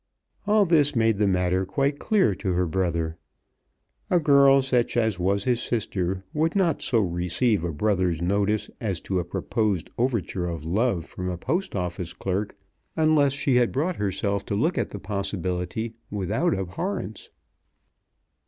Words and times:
All 0.47 0.65
this 0.65 0.95
made 0.95 1.19
the 1.19 1.27
matter 1.27 1.63
quite 1.63 1.99
clear 1.99 2.33
to 2.33 2.53
her 2.53 2.65
brother. 2.65 3.19
A 4.09 4.19
girl 4.19 4.59
such 4.63 4.97
as 4.97 5.19
was 5.19 5.43
his 5.43 5.61
sister 5.61 6.23
would 6.33 6.55
not 6.55 6.81
so 6.81 7.01
receive 7.01 7.63
a 7.63 7.71
brother's 7.71 8.19
notice 8.19 8.71
as 8.79 8.99
to 9.01 9.19
a 9.19 9.23
proposed 9.23 9.91
overture 9.99 10.47
of 10.47 10.65
love 10.65 11.05
from 11.05 11.29
a 11.29 11.37
Post 11.37 11.75
Office 11.75 12.13
clerk, 12.13 12.57
unless 12.95 13.33
she 13.33 13.57
had 13.57 13.71
brought 13.71 13.97
herself 13.97 14.43
to 14.47 14.55
look 14.55 14.75
at 14.75 14.89
the 14.89 14.97
possibility 14.97 15.93
without 16.09 16.57
abhorrence. 16.57 17.29